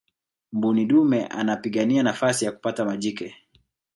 mbuni 0.53 0.85
dume 0.85 1.25
anapigania 1.25 2.03
nafasi 2.03 2.45
ya 2.45 2.51
kupata 2.51 2.85
majike 2.85 3.35